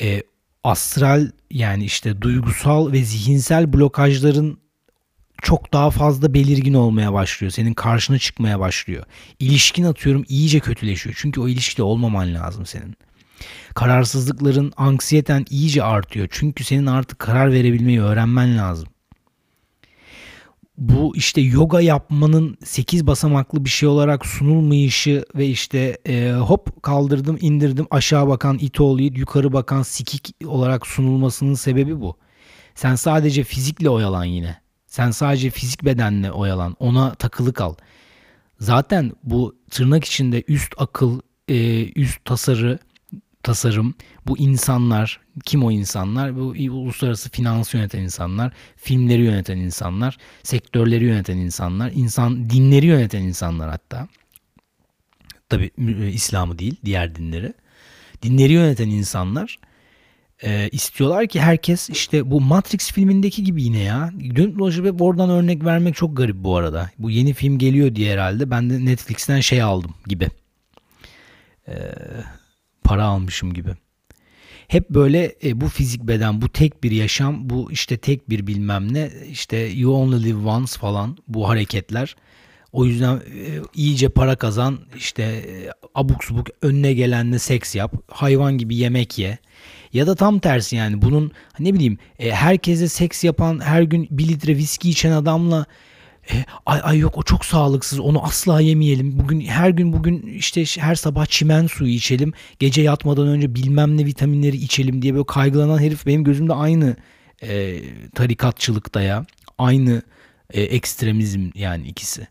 [0.00, 0.22] e,
[0.64, 4.58] astral yani işte duygusal ve zihinsel blokajların
[5.42, 7.50] çok daha fazla belirgin olmaya başlıyor.
[7.50, 9.04] Senin karşına çıkmaya başlıyor.
[9.38, 11.16] İlişkin atıyorum iyice kötüleşiyor.
[11.18, 12.94] Çünkü o ilişkide olmaman lazım senin.
[13.74, 16.28] Kararsızlıkların anksiyeten iyice artıyor.
[16.30, 18.88] Çünkü senin artık karar verebilmeyi öğrenmen lazım
[20.78, 27.38] bu işte yoga yapmanın 8 basamaklı bir şey olarak sunulmayışı ve işte e, hop kaldırdım
[27.40, 32.16] indirdim aşağı bakan it oğlu yukarı bakan sikik olarak sunulmasının sebebi bu.
[32.74, 34.60] Sen sadece fizikle oyalan yine.
[34.86, 36.76] Sen sadece fizik bedenle oyalan.
[36.78, 37.74] Ona takılı kal.
[38.60, 42.78] Zaten bu tırnak içinde üst akıl, e, üst tasarı,
[43.44, 43.94] tasarım,
[44.26, 46.36] bu insanlar, kim o insanlar?
[46.36, 53.70] Bu uluslararası finans yöneten insanlar, filmleri yöneten insanlar, sektörleri yöneten insanlar, insan dinleri yöneten insanlar
[53.70, 54.08] hatta.
[55.48, 57.54] Tabi e, İslam'ı değil, diğer dinleri.
[58.22, 59.58] Dinleri yöneten insanlar
[60.42, 64.10] e, istiyorlar ki herkes işte bu Matrix filmindeki gibi yine ya.
[64.36, 66.90] Dönüp dolaşıp oradan örnek vermek çok garip bu arada.
[66.98, 70.28] Bu yeni film geliyor diye herhalde ben de Netflix'ten şey aldım gibi.
[71.68, 71.94] Eee
[72.84, 73.70] para almışım gibi.
[74.68, 78.94] Hep böyle e, bu fizik beden, bu tek bir yaşam, bu işte tek bir bilmem
[78.94, 82.16] ne, işte you only live once falan bu hareketler.
[82.72, 88.58] O yüzden e, iyice para kazan, işte e, abuk subuk önüne gelenle seks yap, hayvan
[88.58, 89.38] gibi yemek ye.
[89.92, 94.28] Ya da tam tersi yani bunun ne bileyim e, herkese seks yapan, her gün bir
[94.28, 95.66] litre viski içen adamla
[96.32, 99.18] e, ay ay yok o çok sağlıksız onu asla yemeyelim.
[99.18, 102.32] Bugün her gün bugün işte her sabah çimen suyu içelim.
[102.58, 106.96] Gece yatmadan önce bilmem ne vitaminleri içelim diye böyle kaygılanan herif benim gözümde aynı
[107.42, 107.80] e,
[108.14, 109.26] tarikatçılıkta ya.
[109.58, 110.02] Aynı
[110.50, 112.26] e, ekstremizm yani ikisi.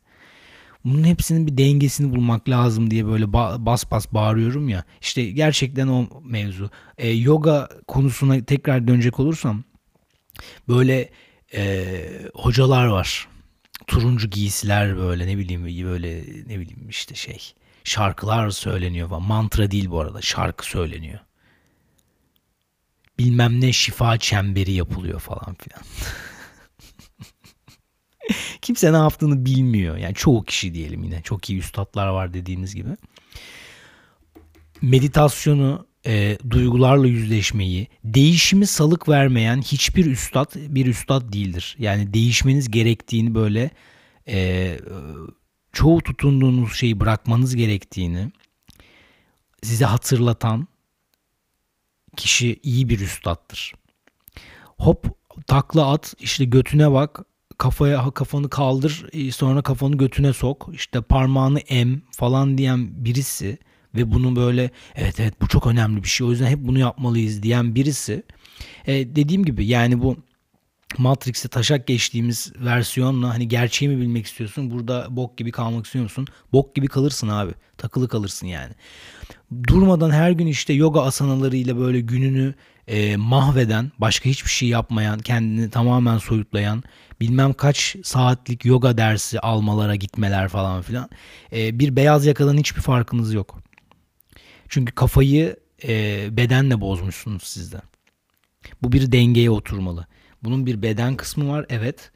[0.86, 4.84] Bunun hepsinin bir dengesini bulmak lazım diye böyle bas bas bağırıyorum ya.
[5.02, 6.70] İşte gerçekten o mevzu.
[6.98, 9.64] E, yoga konusuna tekrar dönecek olursam
[10.68, 11.10] böyle
[11.56, 11.96] e,
[12.34, 13.28] hocalar var
[13.88, 19.24] turuncu giysiler böyle ne bileyim böyle ne bileyim işte şey şarkılar söyleniyor falan.
[19.24, 21.20] Mantra değil bu arada şarkı söyleniyor.
[23.20, 25.82] Bilmem ne şifa çemberi yapılıyor falan filan.
[28.62, 29.98] Kimse ne yaptığını bilmiyor.
[29.98, 31.22] Yani çoğu kişi diyelim yine.
[31.22, 32.90] Çok iyi üstadlar var dediğimiz gibi.
[34.82, 41.76] Meditasyonu, e, duygularla yüzleşmeyi, değişimi salık vermeyen hiçbir üstad bir üstad değildir.
[41.80, 43.72] Yani değişmeniz gerektiğini böyle
[44.28, 44.78] e,
[45.74, 48.32] çoğu tutunduğunuz şeyi bırakmanız gerektiğini
[49.64, 50.68] size hatırlatan
[52.18, 53.74] kişi iyi bir üstattır.
[54.78, 55.06] Hop
[55.48, 57.20] takla at işte götüne bak
[57.58, 63.58] kafaya kafanı kaldır e, sonra kafanı götüne sok işte parmağını em falan diyen birisi
[63.96, 67.44] ve bunu böyle evet evet bu çok önemli bir şey o yüzden hep bunu yapmalıyız
[67.44, 68.24] diyen birisi
[68.88, 70.18] e, dediğim gibi yani bu
[70.98, 74.72] Matrix'te taşak geçtiğimiz versiyonla hani gerçeği mi bilmek istiyorsun?
[74.72, 76.28] Burada bok gibi kalmak istiyor musun?
[76.54, 77.52] Bok gibi kalırsın abi.
[77.78, 78.74] Takılı kalırsın yani.
[79.68, 82.54] Durmadan her gün işte yoga asanalarıyla böyle gününü
[82.88, 86.84] e, mahveden, başka hiçbir şey yapmayan, kendini tamamen soyutlayan,
[87.22, 91.10] bilmem kaç saatlik yoga dersi almalara gitmeler falan filan.
[91.54, 93.64] E, bir beyaz yakadan hiçbir farkınız yok.
[94.70, 95.56] Çünkü kafayı
[95.88, 97.82] e, bedenle bozmuşsunuz sizde.
[98.82, 100.08] Bu bir dengeye oturmalı.
[100.44, 102.12] Bunun bir beden kısmı var evet.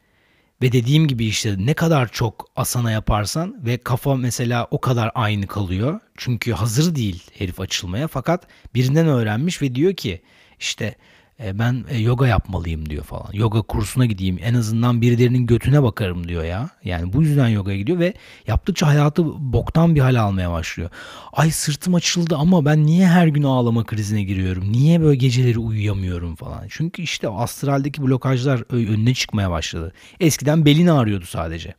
[0.61, 5.47] Ve dediğim gibi işte ne kadar çok asana yaparsan ve kafa mesela o kadar aynı
[5.47, 5.99] kalıyor.
[6.17, 10.21] Çünkü hazır değil herif açılmaya fakat birinden öğrenmiş ve diyor ki
[10.59, 10.95] işte
[11.43, 13.29] e, ben e, yoga yapmalıyım diyor falan.
[13.33, 16.69] Yoga kursuna gideyim en azından birilerinin götüne bakarım diyor ya.
[16.83, 18.13] Yani bu yüzden yogaya gidiyor ve
[18.47, 19.23] yaptıkça hayatı
[19.53, 20.89] boktan bir hal almaya başlıyor.
[21.33, 24.71] Ay sırtım açıldı ama ben niye her gün ağlama krizine giriyorum?
[24.71, 26.65] Niye böyle geceleri uyuyamıyorum falan?
[26.69, 29.93] Çünkü işte astraldeki blokajlar önüne çıkmaya başladı.
[30.19, 31.73] Eskiden belin ağrıyordu sadece.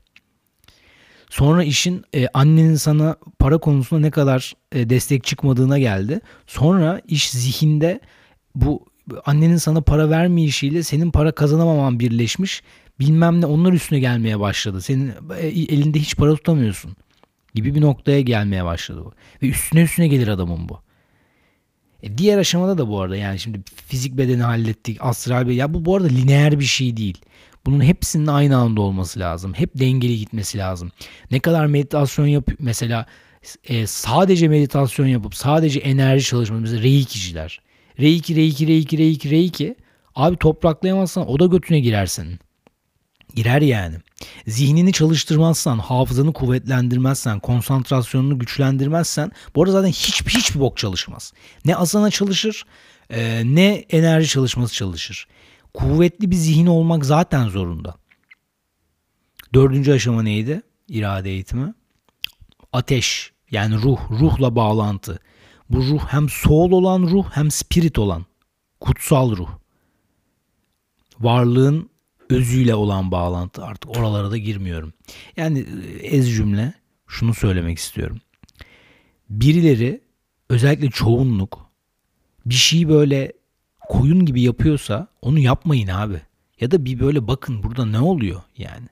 [1.31, 6.21] Sonra işin e, annenin sana para konusunda ne kadar e, destek çıkmadığına geldi.
[6.47, 8.01] Sonra iş zihinde
[8.55, 8.87] bu
[9.27, 12.63] annenin sana para vermeyişiyle senin para kazanamaman birleşmiş.
[13.01, 14.83] Bilmem ne onlar üstüne gelmeye başladı.
[14.83, 16.97] Senin e, elinde hiç para tutamıyorsun
[17.55, 19.13] gibi bir noktaya gelmeye başladı bu.
[19.43, 20.81] Ve üstüne üstüne gelir adamın bu.
[22.03, 25.85] E diğer aşamada da bu arada yani şimdi fizik bedeni hallettik, astral bir ya bu
[25.85, 27.19] bu arada lineer bir şey değil.
[27.67, 29.55] Bunun hepsinin aynı anda olması lazım.
[29.55, 30.93] Hep dengeli gitmesi lazım.
[31.31, 33.07] Ne kadar meditasyon yap mesela
[33.65, 37.61] e, sadece meditasyon yapıp sadece enerji çalışması mesela reikiciler.
[38.01, 39.77] Reiki, reiki, reiki, reiki, reiki.
[40.15, 42.39] Abi topraklayamazsan o da götüne girersin.
[43.35, 43.97] Girer yani.
[44.47, 51.33] Zihnini çalıştırmazsan, hafızanı kuvvetlendirmezsen, konsantrasyonunu güçlendirmezsen bu arada zaten hiçbir hiçbir bok çalışmaz.
[51.65, 52.65] Ne asana çalışır
[53.11, 55.29] e, ne enerji çalışması çalışır.
[55.75, 57.95] Kuvvetli bir zihin olmak zaten zorunda.
[59.55, 60.63] Dördüncü aşama neydi?
[60.89, 61.75] İrade eğitimi.
[62.73, 65.19] Ateş yani ruh, ruhla bağlantı.
[65.71, 68.27] Bu ruh hem soul olan ruh hem spirit olan.
[68.81, 69.49] Kutsal ruh.
[71.21, 71.91] Varlığın
[72.31, 74.93] özüyle olan bağlantı artık oralara da girmiyorum.
[75.37, 76.75] Yani e, ez cümle
[77.07, 78.21] şunu söylemek istiyorum.
[79.31, 80.01] Birileri
[80.49, 81.69] özellikle çoğunluk
[82.47, 83.33] bir şeyi böyle
[83.89, 86.21] koyun gibi yapıyorsa onu yapmayın abi.
[86.61, 88.89] Ya da bir böyle bakın burada ne oluyor yani.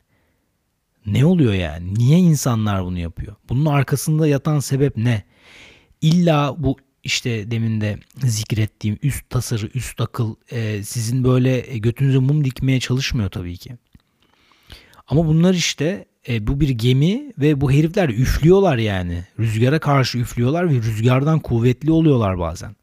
[1.07, 1.95] Ne oluyor yani?
[1.95, 3.37] Niye insanlar bunu yapıyor?
[3.49, 5.23] Bunun arkasında yatan sebep ne?
[6.01, 12.19] İlla bu işte demin de zikrettiğim üst tasarı, üst akıl e, sizin böyle e, götünüze
[12.19, 13.77] mum dikmeye çalışmıyor tabii ki.
[15.09, 19.25] Ama bunlar işte e, bu bir gemi ve bu herifler üflüyorlar yani.
[19.39, 22.77] Rüzgara karşı üflüyorlar ve rüzgardan kuvvetli oluyorlar bazen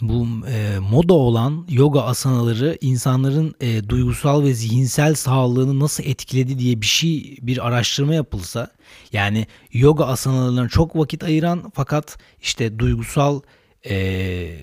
[0.00, 6.80] bu e, moda olan yoga asanaları insanların e, duygusal ve zihinsel sağlığını nasıl etkiledi diye
[6.80, 8.70] bir şey bir araştırma yapılsa
[9.12, 13.40] yani yoga asanalarına çok vakit ayıran fakat işte duygusal
[13.88, 14.56] e,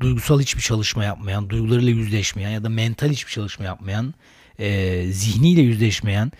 [0.00, 4.14] duygusal hiçbir çalışma yapmayan, duygularıyla yüzleşmeyen ya da mental hiçbir çalışma yapmayan,
[4.58, 6.32] e, zihniyle yüzleşmeyen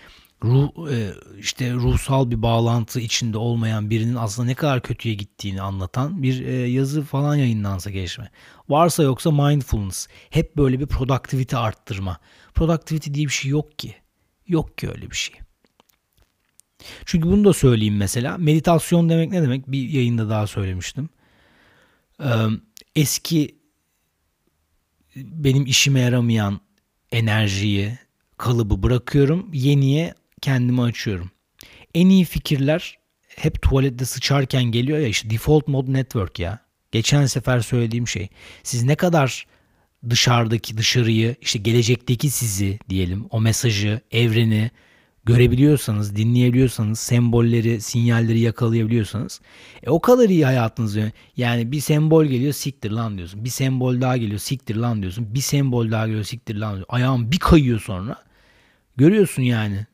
[0.45, 6.23] ruh e, işte ruhsal bir bağlantı içinde olmayan birinin aslında ne kadar kötüye gittiğini anlatan
[6.23, 8.31] bir e, yazı falan yayınlansa gelişme.
[8.69, 10.09] Varsa yoksa mindfulness.
[10.31, 12.19] Hep böyle bir productivity arttırma.
[12.55, 13.95] Productivity diye bir şey yok ki.
[14.47, 15.37] Yok ki öyle bir şey.
[17.05, 18.39] Çünkü bunu da söyleyeyim mesela.
[18.39, 19.69] Meditasyon demek ne demek?
[19.69, 21.09] Bir yayında daha söylemiştim.
[22.97, 23.59] Eski
[25.17, 26.61] benim işime yaramayan
[27.13, 27.99] enerjiyi,
[28.37, 29.51] kalıbı bırakıyorum.
[29.53, 31.31] Yeniye kendimi açıyorum.
[31.95, 32.99] En iyi fikirler
[33.37, 36.59] hep tuvalette sıçarken geliyor ya işte default mode network ya.
[36.93, 38.29] Geçen sefer söylediğim şey.
[38.63, 39.47] Siz ne kadar
[40.11, 44.71] dışarıdaki dışarıyı işte gelecekteki sizi diyelim o mesajı, evreni
[45.25, 49.41] görebiliyorsanız, dinleyebiliyorsanız, sembolleri, sinyalleri yakalayabiliyorsanız
[49.83, 50.97] e, o kadar iyi hayatınız
[51.37, 53.45] yani bir sembol geliyor siktir lan diyorsun.
[53.45, 55.35] Bir sembol daha geliyor siktir lan diyorsun.
[55.35, 56.95] Bir sembol daha geliyor siktir lan diyorsun.
[56.95, 58.25] Ayağın bir kayıyor sonra.
[58.97, 59.87] Görüyorsun yani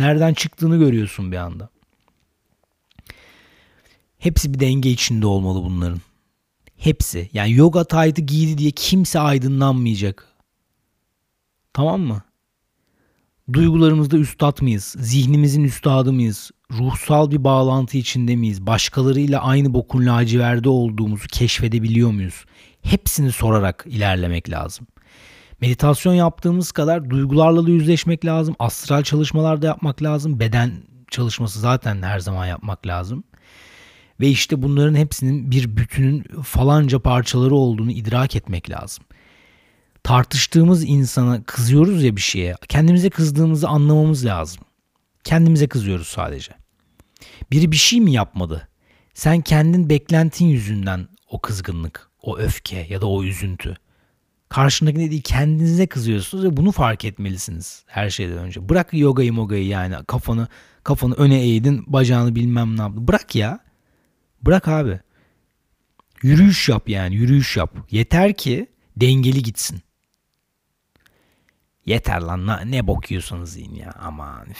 [0.00, 1.68] Nereden çıktığını görüyorsun bir anda.
[4.18, 6.00] Hepsi bir denge içinde olmalı bunların.
[6.76, 7.30] Hepsi.
[7.32, 10.28] Yani yoga taytı giydi diye kimse aydınlanmayacak.
[11.72, 12.22] Tamam mı?
[13.52, 14.96] Duygularımızda üstad mıyız?
[14.98, 16.50] Zihnimizin üstadı mıyız?
[16.72, 18.66] Ruhsal bir bağlantı içinde miyiz?
[18.66, 22.44] Başkalarıyla aynı bokun laciverdi olduğumuzu keşfedebiliyor muyuz?
[22.82, 24.86] Hepsini sorarak ilerlemek lazım.
[25.60, 28.56] Meditasyon yaptığımız kadar duygularla da yüzleşmek lazım.
[28.58, 30.40] Astral çalışmalar da yapmak lazım.
[30.40, 30.72] Beden
[31.10, 33.24] çalışması zaten her zaman yapmak lazım.
[34.20, 39.04] Ve işte bunların hepsinin bir bütünün falanca parçaları olduğunu idrak etmek lazım.
[40.02, 42.54] Tartıştığımız insana kızıyoruz ya bir şeye.
[42.68, 44.62] Kendimize kızdığımızı anlamamız lazım.
[45.24, 46.52] Kendimize kızıyoruz sadece.
[47.50, 48.68] Biri bir şey mi yapmadı?
[49.14, 53.76] Sen kendin beklentin yüzünden o kızgınlık, o öfke ya da o üzüntü
[54.50, 58.68] karşındakine değil kendinize kızıyorsunuz ve bunu fark etmelisiniz her şeyden önce.
[58.68, 60.48] Bırak yogayı mogayı yani kafanı
[60.84, 63.08] kafanı öne eğdin bacağını bilmem ne yaptın.
[63.08, 63.60] Bırak ya.
[64.42, 65.00] Bırak abi.
[66.22, 67.76] Yürüyüş yap yani yürüyüş yap.
[67.90, 69.80] Yeter ki dengeli gitsin.
[71.86, 74.50] Yeter lan ne bok yiyorsanız yiyin ya aman.
[74.50, 74.58] Üf.